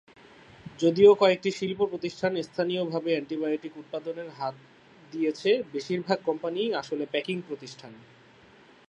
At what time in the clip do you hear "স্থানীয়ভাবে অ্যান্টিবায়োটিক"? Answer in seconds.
2.43-3.73